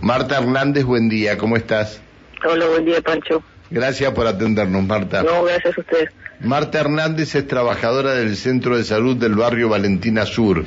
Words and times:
Marta 0.00 0.38
Hernández, 0.38 0.84
buen 0.84 1.08
día, 1.08 1.36
¿cómo 1.36 1.56
estás? 1.56 2.00
Hola, 2.48 2.66
buen 2.68 2.86
día, 2.86 3.02
Pancho. 3.02 3.42
Gracias 3.70 4.12
por 4.12 4.26
atendernos, 4.26 4.82
Marta. 4.84 5.22
No, 5.22 5.44
gracias 5.44 5.76
a 5.76 5.80
usted. 5.80 6.08
Marta 6.40 6.80
Hernández 6.80 7.34
es 7.34 7.46
trabajadora 7.46 8.14
del 8.14 8.34
Centro 8.36 8.78
de 8.78 8.84
Salud 8.84 9.16
del 9.16 9.34
barrio 9.34 9.68
Valentina 9.68 10.24
Sur. 10.24 10.64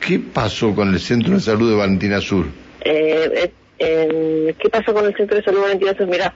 ¿Qué 0.00 0.20
pasó 0.20 0.76
con 0.76 0.94
el 0.94 1.00
Centro 1.00 1.34
de 1.34 1.40
Salud 1.40 1.70
de 1.70 1.76
Valentina 1.76 2.20
Sur? 2.20 2.46
Eh, 2.82 3.50
eh, 3.80 4.54
¿Qué 4.56 4.68
pasó 4.68 4.94
con 4.94 5.06
el 5.06 5.16
Centro 5.16 5.36
de 5.36 5.42
Salud 5.42 5.62
Valentina 5.62 5.94
Sur? 5.96 6.06
Mira, 6.06 6.32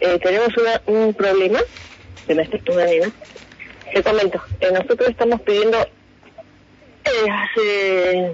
eh, 0.00 0.18
tenemos 0.22 0.50
un 0.86 1.14
problema, 1.14 1.60
está 2.28 2.72
una 2.72 2.84
nena. 2.84 3.10
Te 3.92 4.02
comento, 4.02 4.40
eh, 4.60 4.68
nosotros 4.70 5.08
estamos 5.08 5.40
pidiendo 5.40 5.78
hace... 7.08 8.32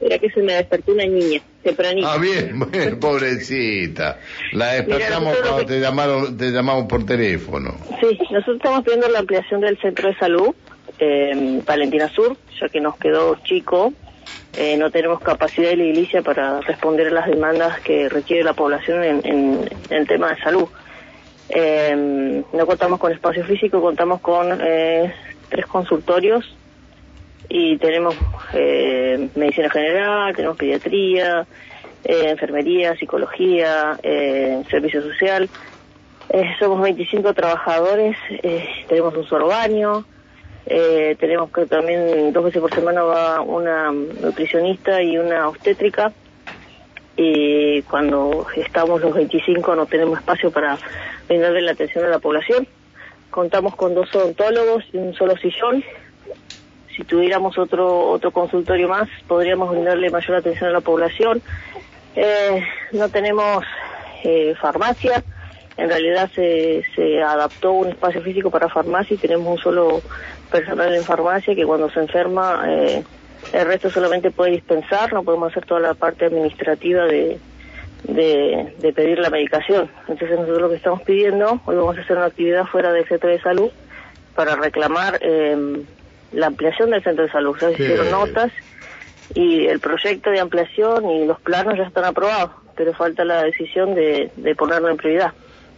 Mira 0.00 0.18
que 0.18 0.30
se 0.30 0.42
me 0.42 0.54
despertó 0.54 0.92
una 0.92 1.04
niña, 1.04 1.42
tempranito. 1.62 2.08
Ah, 2.08 2.18
bien, 2.18 2.58
bueno, 2.70 2.98
pobrecita. 2.98 4.18
La 4.52 4.72
despertamos 4.72 5.36
cuando 5.36 5.66
te, 5.66 5.80
llamaron, 5.80 6.36
te 6.36 6.50
llamamos 6.50 6.86
por 6.86 7.04
teléfono. 7.04 7.76
Sí, 8.00 8.18
nosotros 8.30 8.56
estamos 8.56 8.82
pidiendo 8.84 9.08
la 9.08 9.18
ampliación 9.18 9.60
del 9.60 9.78
centro 9.78 10.08
de 10.08 10.16
salud, 10.16 10.54
eh, 10.98 11.62
Valentina 11.66 12.08
Sur, 12.08 12.36
ya 12.58 12.68
que 12.68 12.80
nos 12.80 12.96
quedó 12.96 13.36
chico, 13.44 13.92
eh, 14.56 14.76
no 14.76 14.90
tenemos 14.90 15.20
capacidad 15.20 15.70
de 15.70 15.76
la 15.76 15.84
iglesia 15.84 16.22
para 16.22 16.60
responder 16.60 17.06
a 17.08 17.10
las 17.10 17.26
demandas 17.28 17.78
que 17.80 18.08
requiere 18.08 18.42
la 18.42 18.52
población 18.52 19.04
en, 19.04 19.20
en, 19.24 19.70
el 19.90 20.06
tema 20.08 20.34
de 20.34 20.42
salud. 20.42 20.68
Eh, 21.50 22.42
no 22.52 22.66
contamos 22.66 22.98
con 22.98 23.12
espacio 23.12 23.44
físico, 23.44 23.80
contamos 23.80 24.20
con 24.20 24.58
eh, 24.60 25.14
tres 25.48 25.66
consultorios 25.66 26.56
y 27.48 27.76
tenemos 27.78 28.16
eh, 28.52 29.28
medicina 29.34 29.70
general, 29.70 30.34
tenemos 30.34 30.56
pediatría, 30.56 31.46
eh, 32.04 32.30
enfermería, 32.30 32.96
psicología, 32.96 33.98
eh, 34.02 34.62
servicio 34.70 35.02
social. 35.02 35.48
Eh, 36.30 36.54
somos 36.58 36.80
25 36.80 37.34
trabajadores, 37.34 38.16
tenemos 38.88 39.14
un 39.16 39.26
solo 39.26 39.48
baño, 39.48 40.04
tenemos 40.64 41.50
que 41.50 41.66
también 41.66 42.32
dos 42.32 42.44
veces 42.44 42.60
por 42.60 42.72
semana 42.72 43.02
va 43.02 43.40
una 43.40 43.90
nutricionista 43.90 45.02
y 45.02 45.18
una 45.18 45.48
obstétrica 45.48 46.12
y 47.16 47.82
cuando 47.82 48.46
estamos 48.56 49.00
los 49.00 49.12
25 49.12 49.74
no 49.74 49.86
tenemos 49.86 50.20
espacio 50.20 50.52
para 50.52 50.78
brindarle 51.28 51.62
la 51.62 51.72
atención 51.72 52.04
a 52.04 52.08
la 52.08 52.20
población. 52.20 52.68
Contamos 53.30 53.74
con 53.74 53.94
dos 53.94 54.14
odontólogos 54.14 54.84
y 54.92 54.98
un 54.98 55.12
solo 55.14 55.36
sillón 55.36 55.82
si 56.96 57.04
tuviéramos 57.04 57.58
otro 57.58 58.08
otro 58.10 58.30
consultorio 58.30 58.88
más 58.88 59.08
podríamos 59.26 59.70
brindarle 59.70 60.10
mayor 60.10 60.36
atención 60.36 60.70
a 60.70 60.72
la 60.72 60.80
población. 60.80 61.42
Eh, 62.16 62.62
no 62.92 63.08
tenemos 63.08 63.64
eh, 64.24 64.54
farmacia, 64.60 65.22
en 65.76 65.88
realidad 65.88 66.30
se, 66.34 66.84
se 66.94 67.22
adaptó 67.22 67.72
un 67.72 67.88
espacio 67.88 68.20
físico 68.22 68.50
para 68.50 68.68
farmacia 68.68 69.14
y 69.14 69.18
tenemos 69.18 69.46
un 69.46 69.58
solo 69.58 70.02
personal 70.50 70.94
en 70.94 71.04
farmacia 71.04 71.54
que 71.54 71.64
cuando 71.64 71.88
se 71.90 72.00
enferma 72.00 72.64
eh, 72.68 73.04
el 73.52 73.66
resto 73.66 73.90
solamente 73.90 74.30
puede 74.30 74.52
dispensar, 74.52 75.12
no 75.12 75.22
podemos 75.22 75.50
hacer 75.50 75.64
toda 75.64 75.80
la 75.80 75.94
parte 75.94 76.26
administrativa 76.26 77.06
de, 77.06 77.38
de, 78.04 78.92
pedir 78.94 79.18
la 79.18 79.30
medicación. 79.30 79.90
Entonces 80.08 80.38
nosotros 80.38 80.60
lo 80.60 80.68
que 80.68 80.76
estamos 80.76 81.02
pidiendo, 81.02 81.60
hoy 81.64 81.76
vamos 81.76 81.96
a 81.96 82.00
hacer 82.02 82.16
una 82.16 82.26
actividad 82.26 82.66
fuera 82.66 82.92
del 82.92 83.06
centro 83.06 83.30
de 83.30 83.40
salud 83.40 83.70
para 84.34 84.56
reclamar 84.56 85.18
eh, 85.22 85.82
la 86.32 86.46
ampliación 86.46 86.90
del 86.90 87.02
centro 87.02 87.24
de 87.24 87.30
salud. 87.30 87.56
Ya 87.60 87.68
se 87.68 87.74
hicieron 87.74 88.10
notas 88.10 88.52
y 89.34 89.66
el 89.66 89.80
proyecto 89.80 90.30
de 90.30 90.40
ampliación 90.40 91.08
y 91.10 91.26
los 91.26 91.40
planos 91.40 91.76
ya 91.76 91.84
están 91.84 92.04
aprobados, 92.04 92.50
pero 92.76 92.92
falta 92.94 93.24
la 93.24 93.42
decisión 93.44 93.94
de, 93.94 94.30
de 94.36 94.54
ponerlo 94.54 94.88
en 94.88 94.96
prioridad. 94.96 95.32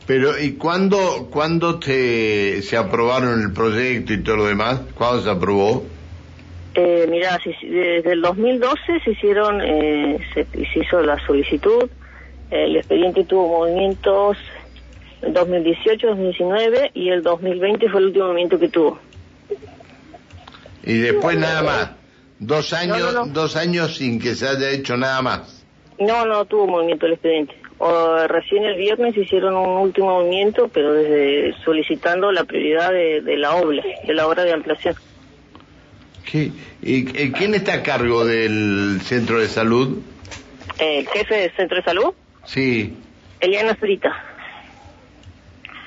Pero, 0.07 0.39
¿y 0.39 0.55
cuándo, 0.55 1.29
cuándo 1.31 1.79
te, 1.79 2.61
se 2.63 2.77
aprobaron 2.77 3.41
el 3.41 3.53
proyecto 3.53 4.13
y 4.13 4.23
todo 4.23 4.37
lo 4.37 4.47
demás? 4.47 4.81
¿Cuándo 4.97 5.23
se 5.23 5.31
aprobó? 5.31 5.85
Eh, 6.75 7.07
mira, 7.09 7.39
desde 7.45 8.13
el 8.13 8.23
2012 8.23 8.77
se 9.05 9.11
hicieron, 9.11 9.61
eh, 9.61 10.19
se, 10.33 10.45
se 10.45 10.79
hizo 10.79 11.03
la 11.03 11.25
solicitud, 11.27 11.89
el 12.51 12.77
expediente 12.77 13.25
tuvo 13.25 13.61
movimientos 13.61 14.39
en 15.21 15.35
2018, 15.35 16.07
2019 16.09 16.91
y 16.95 17.11
el 17.11 17.23
2020 17.23 17.89
fue 17.89 18.01
el 18.01 18.07
último 18.07 18.27
movimiento 18.27 18.59
que 18.59 18.69
tuvo. 18.69 18.99
Y 20.85 20.99
después 20.99 21.39
nada 21.39 21.63
más. 21.63 21.91
Dos 22.39 22.73
años, 22.73 23.33
dos 23.33 23.55
años 23.57 23.97
sin 23.97 24.19
que 24.19 24.35
se 24.35 24.49
haya 24.49 24.71
hecho 24.71 24.97
nada 24.97 25.23
más. 25.23 25.65
No, 25.99 26.27
no 26.27 26.45
tuvo 26.45 26.67
movimiento 26.67 27.07
el 27.07 27.13
expediente. 27.13 27.55
O, 27.79 28.27
recién 28.27 28.65
el 28.65 28.77
viernes 28.77 29.17
hicieron 29.17 29.55
un 29.55 29.79
último 29.79 30.21
movimiento, 30.21 30.69
pero 30.69 30.93
desde 30.93 31.55
solicitando 31.65 32.33
la 32.33 32.45
prioridad 32.45 32.91
de, 32.91 33.21
de 33.21 33.37
la 33.37 33.55
obra, 33.55 33.83
de 34.05 34.15
la 34.15 34.27
obra 34.27 34.45
de 34.45 34.53
ampliación. 34.53 34.97
¿Qué? 36.29 36.51
¿Y, 36.83 37.23
y 37.23 37.33
quién 37.33 37.55
está 37.55 37.75
a 37.75 37.83
cargo 37.83 38.25
del 38.25 39.01
centro 39.03 39.41
de 39.41 39.49
salud? 39.49 40.01
¿El 40.79 41.07
jefe 41.07 41.35
del 41.35 41.53
centro 41.55 41.77
de 41.77 41.83
salud? 41.85 42.15
Sí. 42.45 42.97
Eliana 43.41 43.77
Zurita. 43.77 44.32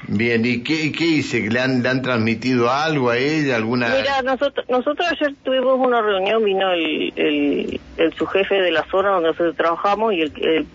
Bien, 0.08 0.46
¿y 0.46 0.64
qué, 0.64 0.92
qué 0.92 1.06
dice? 1.06 1.50
¿Le 1.50 1.60
han, 1.60 1.82
¿Le 1.82 1.90
han 1.90 2.02
transmitido 2.02 2.70
algo 2.70 3.10
a 3.10 3.18
ella? 3.18 3.56
alguna 3.56 3.90
Mira, 3.90 4.22
nosotros, 4.22 4.66
nosotros 4.70 5.08
ayer 5.12 5.34
tuvimos 5.44 5.80
una 5.80 6.02
reunión, 6.02 6.44
vino 6.44 6.72
el, 6.72 7.14
el, 7.16 7.80
el 7.98 8.14
subjefe 8.14 8.56
de 8.56 8.72
la 8.72 8.86
zona 8.90 9.12
donde 9.12 9.30
nosotros 9.30 9.56
trabajamos 9.56 10.14
y 10.14 10.22
el, 10.22 10.34
el, 10.42 10.68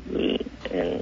el, 0.73 1.01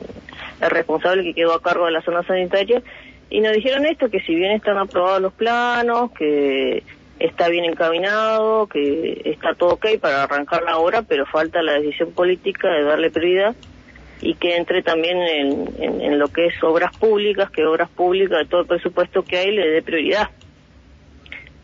el 0.60 0.70
responsable 0.70 1.22
que 1.22 1.34
quedó 1.34 1.54
a 1.54 1.62
cargo 1.62 1.86
de 1.86 1.92
la 1.92 2.02
zona 2.02 2.22
sanitaria 2.22 2.82
y 3.30 3.40
nos 3.40 3.52
dijeron 3.52 3.84
esto, 3.86 4.08
que 4.10 4.20
si 4.20 4.34
bien 4.34 4.52
están 4.52 4.78
aprobados 4.78 5.20
los 5.20 5.32
planos, 5.34 6.10
que 6.12 6.82
está 7.18 7.48
bien 7.48 7.64
encaminado, 7.64 8.66
que 8.68 9.22
está 9.24 9.54
todo 9.54 9.74
ok 9.74 9.86
para 10.00 10.22
arrancar 10.22 10.62
la 10.62 10.78
obra, 10.78 11.02
pero 11.02 11.26
falta 11.26 11.62
la 11.62 11.74
decisión 11.74 12.12
política 12.12 12.68
de 12.68 12.84
darle 12.84 13.10
prioridad 13.10 13.54
y 14.20 14.34
que 14.34 14.56
entre 14.56 14.82
también 14.82 15.18
en, 15.18 15.68
en, 15.78 16.00
en, 16.00 16.18
lo 16.18 16.28
que 16.28 16.46
es 16.46 16.62
obras 16.62 16.96
públicas, 16.96 17.50
que 17.50 17.64
obras 17.64 17.88
públicas, 17.88 18.48
todo 18.48 18.62
el 18.62 18.66
presupuesto 18.66 19.22
que 19.22 19.38
hay, 19.38 19.52
le 19.52 19.68
dé 19.68 19.82
prioridad. 19.82 20.30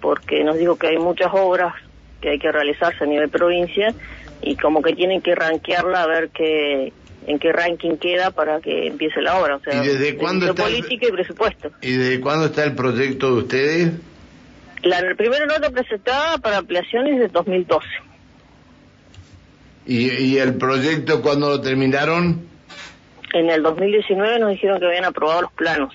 Porque 0.00 0.44
nos 0.44 0.58
dijo 0.58 0.76
que 0.76 0.88
hay 0.88 0.98
muchas 0.98 1.30
obras 1.32 1.74
que 2.20 2.30
hay 2.30 2.38
que 2.38 2.52
realizarse 2.52 3.04
a 3.04 3.06
nivel 3.06 3.28
provincia 3.28 3.94
y 4.40 4.56
como 4.56 4.82
que 4.82 4.94
tienen 4.94 5.20
que 5.20 5.34
rankearla 5.34 6.02
a 6.02 6.06
ver 6.06 6.30
qué 6.30 6.92
en 7.26 7.38
qué 7.38 7.52
ranking 7.52 7.96
queda 7.96 8.30
para 8.30 8.60
que 8.60 8.88
empiece 8.88 9.20
la 9.22 9.38
obra. 9.40 9.56
O 9.56 9.60
sea, 9.60 9.82
¿Y 9.82 9.88
desde 9.88 10.16
cuándo 10.16 10.46
está 10.46 10.62
política 10.62 11.06
y 11.08 11.12
presupuesto. 11.12 11.70
¿Y 11.80 11.92
desde 11.92 12.20
cuándo 12.20 12.46
está 12.46 12.64
el 12.64 12.74
proyecto 12.74 13.34
de 13.34 13.42
ustedes? 13.42 13.92
La 14.82 15.00
primera 15.16 15.46
nota 15.46 15.70
presentada 15.70 16.36
para 16.38 16.58
ampliaciones 16.58 17.18
de 17.18 17.28
2012. 17.28 17.86
¿Y, 19.86 20.10
¿Y 20.10 20.38
el 20.38 20.54
proyecto 20.54 21.22
cuándo 21.22 21.48
lo 21.48 21.60
terminaron? 21.60 22.48
En 23.34 23.50
el 23.50 23.62
2019 23.62 24.38
nos 24.38 24.50
dijeron 24.50 24.78
que 24.78 24.86
habían 24.86 25.04
aprobado 25.04 25.42
los 25.42 25.52
planos. 25.52 25.94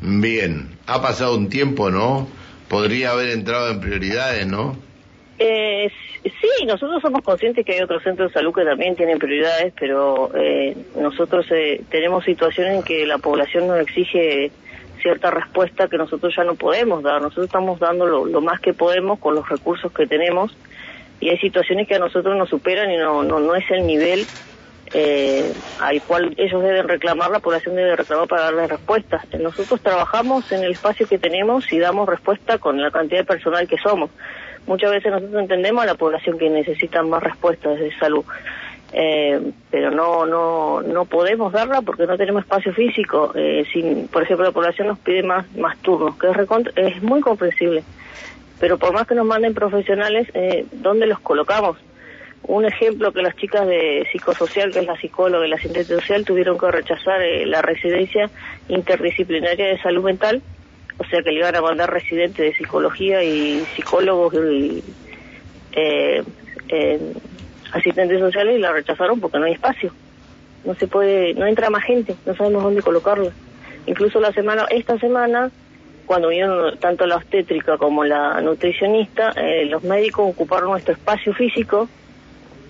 Bien, 0.00 0.78
ha 0.86 1.02
pasado 1.02 1.36
un 1.36 1.48
tiempo, 1.48 1.90
¿no? 1.90 2.28
Podría 2.68 3.10
haber 3.10 3.30
entrado 3.30 3.70
en 3.70 3.80
prioridades, 3.80 4.46
¿no? 4.46 4.76
Eh, 5.38 5.90
sí, 6.22 6.64
nosotros 6.66 7.02
somos 7.02 7.22
conscientes 7.22 7.64
que 7.64 7.72
hay 7.72 7.80
otros 7.80 8.02
centros 8.02 8.30
de 8.30 8.34
salud 8.34 8.54
que 8.54 8.64
también 8.64 8.96
tienen 8.96 9.18
prioridades, 9.18 9.72
pero 9.78 10.30
eh, 10.34 10.76
nosotros 10.98 11.46
eh, 11.50 11.82
tenemos 11.90 12.24
situaciones 12.24 12.76
en 12.76 12.82
que 12.82 13.06
la 13.06 13.18
población 13.18 13.66
nos 13.66 13.80
exige 13.80 14.50
cierta 15.02 15.30
respuesta 15.30 15.88
que 15.88 15.98
nosotros 15.98 16.34
ya 16.36 16.44
no 16.44 16.54
podemos 16.54 17.02
dar. 17.02 17.20
Nosotros 17.20 17.46
estamos 17.46 17.78
dando 17.80 18.06
lo, 18.06 18.24
lo 18.26 18.40
más 18.40 18.60
que 18.60 18.72
podemos 18.72 19.18
con 19.18 19.34
los 19.34 19.48
recursos 19.48 19.92
que 19.92 20.06
tenemos 20.06 20.56
y 21.20 21.30
hay 21.30 21.38
situaciones 21.38 21.88
que 21.88 21.94
a 21.94 21.98
nosotros 21.98 22.36
nos 22.36 22.48
superan 22.48 22.90
y 22.90 22.96
no, 22.96 23.22
no, 23.22 23.40
no 23.40 23.54
es 23.54 23.64
el 23.70 23.86
nivel 23.86 24.26
eh, 24.92 25.52
al 25.80 26.00
cual 26.02 26.34
ellos 26.36 26.62
deben 26.62 26.86
reclamar, 26.86 27.30
la 27.30 27.40
población 27.40 27.74
debe 27.74 27.96
reclamar 27.96 28.28
para 28.28 28.44
darles 28.44 28.70
respuestas. 28.70 29.22
Nosotros 29.38 29.80
trabajamos 29.80 30.50
en 30.52 30.62
el 30.62 30.72
espacio 30.72 31.08
que 31.08 31.18
tenemos 31.18 31.72
y 31.72 31.78
damos 31.78 32.08
respuesta 32.08 32.58
con 32.58 32.80
la 32.80 32.90
cantidad 32.90 33.20
de 33.20 33.24
personal 33.24 33.66
que 33.66 33.78
somos. 33.78 34.10
Muchas 34.66 34.90
veces 34.90 35.12
nosotros 35.12 35.42
entendemos 35.42 35.82
a 35.82 35.86
la 35.86 35.94
población 35.94 36.38
que 36.38 36.48
necesita 36.48 37.02
más 37.02 37.22
respuestas 37.22 37.78
de 37.78 37.92
salud, 37.98 38.24
eh, 38.92 39.40
pero 39.70 39.90
no 39.90 40.26
no 40.26 40.82
no 40.82 41.04
podemos 41.04 41.52
darla 41.52 41.82
porque 41.82 42.06
no 42.06 42.16
tenemos 42.16 42.42
espacio 42.42 42.72
físico. 42.72 43.32
Eh, 43.34 43.64
sin, 43.72 44.08
por 44.08 44.22
ejemplo, 44.22 44.46
la 44.46 44.52
población 44.52 44.88
nos 44.88 44.98
pide 44.98 45.22
más 45.22 45.44
más 45.56 45.76
turnos, 45.78 46.16
que 46.16 46.28
es, 46.30 46.94
es 46.94 47.02
muy 47.02 47.20
comprensible. 47.20 47.84
Pero 48.58 48.78
por 48.78 48.92
más 48.92 49.06
que 49.06 49.14
nos 49.14 49.26
manden 49.26 49.54
profesionales, 49.54 50.28
eh, 50.34 50.66
¿dónde 50.72 51.06
los 51.06 51.20
colocamos? 51.20 51.76
un 52.48 52.64
ejemplo 52.64 53.12
que 53.12 53.22
las 53.22 53.36
chicas 53.36 53.66
de 53.66 54.06
psicosocial, 54.12 54.70
que 54.70 54.80
es 54.80 54.86
la 54.86 54.96
psicóloga 54.96 55.46
y 55.46 55.50
la 55.50 55.56
asistente 55.56 55.84
social, 55.84 56.24
tuvieron 56.24 56.58
que 56.58 56.70
rechazar 56.70 57.20
eh, 57.22 57.44
la 57.46 57.60
residencia 57.62 58.30
interdisciplinaria 58.68 59.66
de 59.66 59.78
salud 59.82 60.04
mental, 60.04 60.42
o 60.98 61.04
sea 61.04 61.22
que 61.22 61.30
le 61.30 61.40
iban 61.40 61.56
a 61.56 61.60
mandar 61.60 61.92
residentes 61.92 62.36
de 62.36 62.54
psicología 62.54 63.22
y 63.22 63.64
psicólogos 63.74 64.34
y, 64.34 64.82
eh, 65.72 66.22
asistentes 67.72 68.20
sociales 68.20 68.56
y 68.56 68.60
la 68.60 68.72
rechazaron 68.72 69.20
porque 69.20 69.38
no 69.38 69.44
hay 69.44 69.52
espacio. 69.52 69.92
No 70.64 70.74
se 70.74 70.86
puede, 70.86 71.34
no 71.34 71.46
entra 71.46 71.70
más 71.70 71.84
gente, 71.84 72.16
no 72.24 72.34
sabemos 72.34 72.62
dónde 72.62 72.82
colocarla. 72.82 73.30
Incluso 73.86 74.20
la 74.20 74.32
semana, 74.32 74.66
esta 74.70 74.98
semana, 74.98 75.50
cuando 76.06 76.28
vinieron 76.28 76.78
tanto 76.78 77.06
la 77.06 77.16
obstétrica 77.16 77.76
como 77.76 78.04
la 78.04 78.40
nutricionista, 78.40 79.32
eh, 79.36 79.66
los 79.66 79.82
médicos 79.82 80.30
ocuparon 80.30 80.70
nuestro 80.70 80.94
espacio 80.94 81.34
físico 81.34 81.88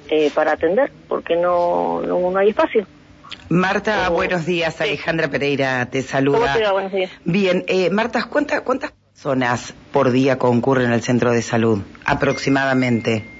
eh, 0.08 0.30
para 0.34 0.52
atender, 0.52 0.90
porque 1.08 1.36
no, 1.36 2.02
no, 2.02 2.36
hay 2.36 2.50
espacio. 2.50 2.86
Marta, 3.48 4.08
buenos 4.08 4.46
días. 4.46 4.80
Alejandra 4.80 5.28
Pereira 5.28 5.86
te 5.86 6.02
saluda. 6.02 6.38
¿Cómo 6.38 6.52
te 6.54 6.64
va? 6.64 6.72
Buenos 6.72 6.92
días. 6.92 7.10
Bien, 7.24 7.64
eh, 7.68 7.90
Marta, 7.90 8.24
¿cuántas, 8.28 8.62
¿cuántas 8.62 8.92
personas 8.92 9.74
por 9.92 10.10
día 10.10 10.38
concurren 10.38 10.92
al 10.92 11.02
centro 11.02 11.32
de 11.32 11.42
salud 11.42 11.82
aproximadamente? 12.04 13.35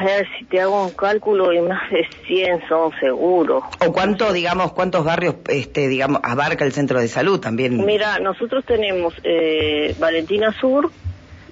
A 0.00 0.04
ver, 0.04 0.26
si 0.38 0.46
te 0.46 0.58
hago 0.62 0.84
un 0.84 0.92
cálculo, 0.92 1.52
y 1.52 1.60
más 1.60 1.90
de 1.90 2.08
100 2.26 2.66
son 2.70 2.90
seguros. 3.00 3.62
¿O 3.86 3.92
cuánto, 3.92 4.32
digamos, 4.32 4.72
cuántos 4.72 5.04
barrios, 5.04 5.34
este, 5.48 5.88
digamos, 5.88 6.22
abarca 6.24 6.64
el 6.64 6.72
centro 6.72 6.98
de 6.98 7.06
salud 7.06 7.38
también? 7.38 7.84
Mira, 7.84 8.18
nosotros 8.18 8.64
tenemos 8.64 9.12
eh, 9.24 9.94
Valentina 9.98 10.54
Sur, 10.58 10.90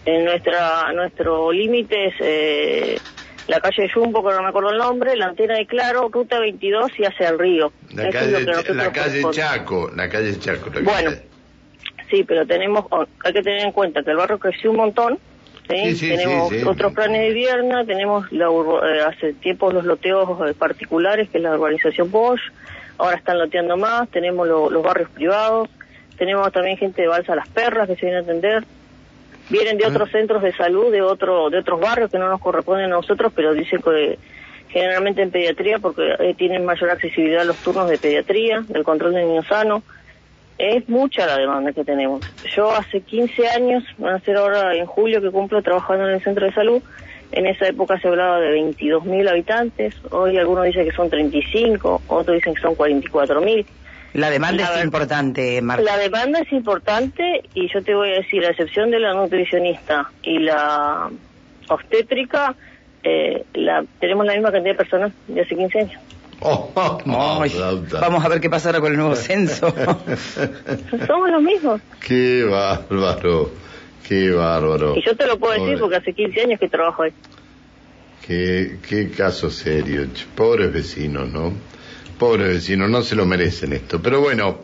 en 0.06 0.24
nuestra 0.24 0.90
nuestro 0.94 1.52
límite 1.52 2.06
es 2.06 2.14
eh, 2.20 2.98
la 3.48 3.60
calle 3.60 3.90
Jumbo, 3.92 4.26
que 4.26 4.34
no 4.34 4.42
me 4.42 4.48
acuerdo 4.48 4.70
el 4.70 4.78
nombre, 4.78 5.14
la 5.14 5.26
antena 5.26 5.58
de 5.58 5.66
Claro, 5.66 6.08
ruta 6.08 6.40
22 6.40 6.90
y 6.98 7.04
hacia 7.04 7.28
el 7.28 7.38
río. 7.38 7.70
La 7.92 8.08
calle, 8.08 8.46
la 8.72 8.92
calle 8.92 9.22
Chaco, 9.30 9.90
la 9.94 10.08
calle 10.08 10.38
Chaco. 10.38 10.70
bueno, 10.84 11.10
sí, 12.10 12.24
pero 12.24 12.46
tenemos, 12.46 12.86
hay 13.22 13.32
que 13.34 13.42
tener 13.42 13.66
en 13.66 13.72
cuenta 13.72 14.02
que 14.02 14.10
el 14.10 14.16
barrio 14.16 14.38
creció 14.38 14.70
un 14.70 14.78
montón, 14.78 15.18
tenemos 15.68 16.52
otros 16.66 16.92
planes 16.94 17.20
de 17.20 17.32
viernes, 17.32 17.86
tenemos 17.86 18.30
la, 18.32 18.46
eh, 18.46 19.00
hace 19.06 19.34
tiempo 19.34 19.70
los 19.70 19.84
loteos 19.84 20.48
eh, 20.48 20.54
particulares, 20.54 21.28
que 21.28 21.38
es 21.38 21.44
la 21.44 21.54
urbanización 21.54 22.10
Bosch, 22.10 22.40
ahora 22.96 23.16
están 23.16 23.38
loteando 23.38 23.76
más, 23.76 24.08
tenemos 24.08 24.48
los 24.48 24.82
barrios 24.82 25.10
privados, 25.10 25.68
tenemos 26.16 26.50
también 26.52 26.76
gente 26.76 27.02
de 27.02 27.08
Balsa 27.08 27.34
Las 27.36 27.48
Perras 27.48 27.86
que 27.86 27.96
se 27.96 28.06
viene 28.06 28.18
a 28.18 28.22
atender, 28.22 28.64
vienen 29.50 29.78
de 29.78 29.84
ah. 29.84 29.88
otros 29.88 30.10
centros 30.10 30.42
de 30.42 30.52
salud, 30.54 30.90
de 30.90 31.02
otro, 31.02 31.50
de 31.50 31.58
otros 31.58 31.80
barrios 31.80 32.10
que 32.10 32.18
no 32.18 32.28
nos 32.28 32.40
corresponden 32.40 32.86
a 32.86 32.96
nosotros, 32.96 33.32
pero 33.34 33.54
dicen 33.54 33.80
que 33.82 34.18
generalmente 34.68 35.22
en 35.22 35.30
pediatría 35.30 35.78
porque 35.78 36.14
eh, 36.18 36.34
tienen 36.36 36.64
mayor 36.64 36.90
accesibilidad 36.90 37.42
a 37.42 37.44
los 37.44 37.56
turnos 37.58 37.88
de 37.88 37.98
pediatría, 37.98 38.64
del 38.68 38.84
control 38.84 39.14
de 39.14 39.24
niños 39.24 39.46
sanos, 39.46 39.82
es 40.58 40.88
mucha 40.88 41.26
la 41.26 41.38
demanda 41.38 41.72
que 41.72 41.84
tenemos. 41.84 42.20
Yo 42.54 42.70
hace 42.72 43.00
15 43.00 43.48
años, 43.48 43.84
van 43.96 44.14
a 44.14 44.20
ser 44.20 44.36
ahora 44.36 44.74
en 44.74 44.86
julio 44.86 45.22
que 45.22 45.30
cumplo 45.30 45.62
trabajando 45.62 46.08
en 46.08 46.14
el 46.14 46.22
centro 46.22 46.44
de 46.44 46.52
salud, 46.52 46.82
en 47.30 47.46
esa 47.46 47.66
época 47.68 47.98
se 48.00 48.08
hablaba 48.08 48.40
de 48.40 48.58
22.000 48.60 49.28
habitantes, 49.28 49.94
hoy 50.10 50.36
algunos 50.36 50.64
dicen 50.64 50.84
que 50.88 50.94
son 50.94 51.10
35, 51.10 52.02
otros 52.08 52.36
dicen 52.36 52.54
que 52.54 52.60
son 52.60 52.74
44.000. 52.74 53.66
La 54.14 54.30
demanda 54.30 54.74
es 54.74 54.84
importante, 54.84 55.60
Marta. 55.60 55.84
La 55.84 55.98
demanda 55.98 56.40
es 56.40 56.50
importante 56.52 57.42
y 57.54 57.68
yo 57.72 57.82
te 57.82 57.94
voy 57.94 58.10
a 58.10 58.14
decir, 58.14 58.44
a 58.44 58.50
excepción 58.50 58.90
de 58.90 58.98
la 58.98 59.12
nutricionista 59.12 60.10
y 60.22 60.38
la 60.38 61.10
obstétrica, 61.68 62.54
eh, 63.04 63.44
la, 63.54 63.84
tenemos 64.00 64.24
la 64.26 64.32
misma 64.32 64.50
cantidad 64.50 64.72
de 64.72 64.78
personas 64.78 65.12
de 65.28 65.42
hace 65.42 65.54
15 65.54 65.78
años. 65.78 66.00
Oh, 66.40 66.70
vamos 68.00 68.24
a 68.24 68.28
ver 68.28 68.40
qué 68.40 68.48
pasará 68.48 68.80
con 68.80 68.92
el 68.92 68.98
nuevo 68.98 69.16
censo. 69.16 69.68
Somos 71.06 71.30
los 71.30 71.42
mismos. 71.42 71.80
Qué 72.00 72.44
bárbaro, 72.44 73.50
qué 74.06 74.30
bárbaro. 74.30 74.96
Y 74.96 75.04
yo 75.04 75.16
te 75.16 75.26
lo 75.26 75.36
puedo 75.36 75.54
decir 75.54 75.78
porque 75.80 75.96
hace 75.96 76.12
15 76.12 76.40
años 76.42 76.60
que 76.60 76.68
trabajo 76.68 77.02
ahí. 77.02 77.12
Qué, 78.24 78.78
qué 78.88 79.10
caso 79.10 79.50
serio, 79.50 80.06
pobres 80.36 80.72
vecinos, 80.72 81.28
¿no? 81.28 81.52
Pobres 82.18 82.48
vecinos, 82.48 82.88
no 82.88 83.02
se 83.02 83.16
lo 83.16 83.26
merecen 83.26 83.72
esto. 83.72 84.00
Pero 84.00 84.20
bueno, 84.20 84.58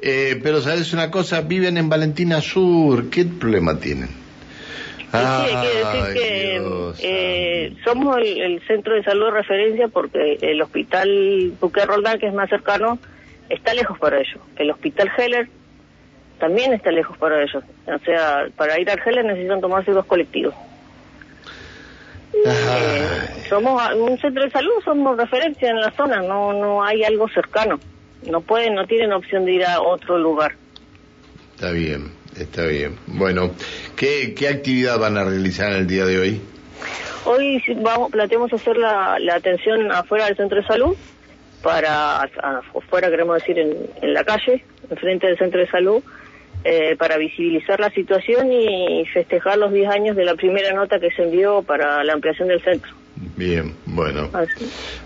eh, 0.00 0.40
pero 0.42 0.60
sabes 0.60 0.92
una 0.92 1.10
cosa, 1.10 1.42
viven 1.42 1.76
en 1.76 1.88
Valentina 1.88 2.40
Sur, 2.40 3.08
¿qué 3.08 3.24
problema 3.24 3.78
tienen? 3.78 4.19
Sí, 5.10 5.16
hay 5.16 5.66
que 5.66 5.76
decir 5.76 6.14
que 6.14 6.92
eh, 7.02 7.76
somos 7.84 8.18
el, 8.18 8.60
centro 8.66 8.94
de 8.94 9.02
salud 9.02 9.26
de 9.26 9.30
referencia 9.32 9.88
porque 9.88 10.38
el 10.40 10.60
hospital 10.62 11.52
Buque 11.60 11.84
Roldán, 11.84 12.18
que 12.18 12.26
es 12.26 12.34
más 12.34 12.48
cercano, 12.48 12.98
está 13.48 13.74
lejos 13.74 13.98
para 13.98 14.18
ellos. 14.18 14.38
El 14.56 14.70
hospital 14.70 15.10
Heller 15.16 15.48
también 16.38 16.72
está 16.72 16.90
lejos 16.90 17.16
para 17.18 17.42
ellos. 17.42 17.62
O 17.86 17.98
sea, 18.04 18.46
para 18.56 18.80
ir 18.80 18.90
al 18.90 19.00
Heller 19.04 19.24
necesitan 19.24 19.60
tomarse 19.60 19.90
dos 19.92 20.06
colectivos. 20.06 20.54
Eh, 22.32 23.44
somos 23.48 23.82
un 23.94 24.16
centro 24.18 24.44
de 24.44 24.50
salud, 24.50 24.72
somos 24.84 25.16
referencia 25.16 25.68
en 25.68 25.80
la 25.80 25.90
zona, 25.90 26.22
no 26.22 26.52
no 26.52 26.82
hay 26.82 27.02
algo 27.02 27.28
cercano. 27.28 27.80
No 28.30 28.40
pueden, 28.40 28.74
no 28.74 28.86
tienen 28.86 29.12
opción 29.12 29.44
de 29.44 29.52
ir 29.52 29.64
a 29.64 29.80
otro 29.80 30.18
lugar. 30.18 30.54
Está 31.56 31.72
bien. 31.72 32.20
Está 32.36 32.64
bien. 32.64 32.96
Bueno, 33.06 33.50
¿qué, 34.00 34.48
actividad 34.48 34.98
van 34.98 35.18
a 35.18 35.24
realizar 35.24 35.72
el 35.72 35.86
día 35.86 36.06
de 36.06 36.18
hoy? 36.18 36.40
Hoy 37.26 37.62
vamos, 37.82 38.10
planteamos 38.10 38.50
hacer 38.52 38.76
la, 38.78 39.18
atención 39.34 39.92
afuera 39.92 40.26
del 40.26 40.36
centro 40.36 40.60
de 40.60 40.66
salud, 40.66 40.96
para 41.62 42.22
afuera 42.22 43.10
queremos 43.10 43.36
decir 43.36 43.58
en, 43.58 43.76
en 44.00 44.14
la 44.14 44.24
calle, 44.24 44.64
enfrente 44.88 45.26
del 45.26 45.36
centro 45.36 45.60
de 45.60 45.68
salud, 45.68 46.02
eh, 46.64 46.96
para 46.96 47.18
visibilizar 47.18 47.78
la 47.78 47.90
situación 47.90 48.50
y 48.50 49.04
festejar 49.12 49.58
los 49.58 49.72
10 49.72 49.90
años 49.90 50.16
de 50.16 50.24
la 50.24 50.34
primera 50.34 50.72
nota 50.72 50.98
que 50.98 51.10
se 51.10 51.24
envió 51.24 51.62
para 51.62 52.02
la 52.02 52.14
ampliación 52.14 52.48
del 52.48 52.62
centro. 52.62 52.99
Bien, 53.36 53.74
bueno. 53.84 54.30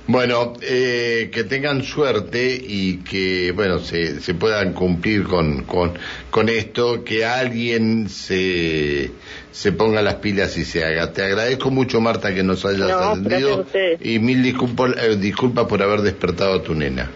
Bueno, 0.07 0.53
eh, 0.63 1.31
que 1.33 1.45
tengan 1.45 1.83
suerte 1.83 2.55
y 2.55 2.99
que, 2.99 3.51
bueno, 3.53 3.81
se, 3.81 4.21
se 4.21 4.35
puedan 4.35 4.73
cumplir 4.73 5.25
con, 5.25 5.65
con, 5.65 5.93
con 6.31 6.49
esto, 6.49 7.03
que 7.03 7.25
alguien 7.25 8.09
se, 8.09 9.11
se 9.51 9.73
ponga 9.73 10.01
las 10.01 10.17
pilas 10.17 10.57
y 10.57 10.65
se 10.65 10.85
haga. 10.85 11.13
Te 11.13 11.23
agradezco 11.23 11.71
mucho, 11.71 12.01
Marta, 12.01 12.33
que 12.33 12.45
nos 12.45 12.65
hayas 12.65 12.91
atendido 12.91 13.67
y 14.01 14.21
mil 14.21 14.43
disculpas, 14.43 14.93
eh, 14.97 15.17
disculpas 15.17 15.67
por 15.67 15.83
haber 15.83 16.03
despertado 16.03 16.55
a 16.55 16.63
tu 16.63 16.75
nena. 16.75 17.11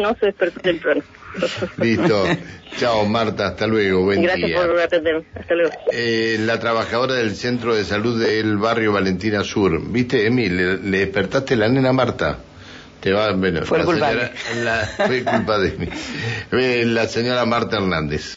No, 0.00 0.16
se 0.18 0.26
despertó 0.26 0.60
temprano. 0.60 1.02
Listo. 1.78 2.24
Chao, 2.76 3.04
Marta. 3.06 3.48
Hasta 3.48 3.66
luego. 3.66 4.02
Buen 4.04 4.22
Gracias 4.22 4.50
por 4.52 4.80
atenderme. 4.80 5.24
Hasta 5.34 5.54
luego. 5.54 5.70
Eh, 5.92 6.36
la 6.40 6.58
trabajadora 6.58 7.14
del 7.14 7.34
Centro 7.36 7.74
de 7.74 7.84
Salud 7.84 8.20
del 8.20 8.56
barrio 8.58 8.92
Valentina 8.92 9.42
Sur. 9.44 9.80
¿Viste, 9.90 10.26
Emil? 10.26 10.56
Le, 10.90 10.98
despertaste 10.98 11.56
la 11.56 11.68
nena 11.68 11.92
Marta. 11.92 12.38
Te 13.00 13.12
va, 13.12 13.30
bueno, 13.32 13.64
fue 13.64 13.84
culpa 13.84 14.10
fue 15.06 15.22
culpa 15.22 15.58
de 15.58 15.72
mí. 15.78 15.88
Eh, 16.52 16.84
la 16.86 17.06
señora 17.06 17.44
Marta 17.44 17.76
Hernández. 17.76 18.34